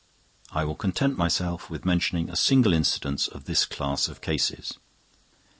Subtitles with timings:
[0.51, 4.79] I will content myself with mentioning a single instance of this class of cases.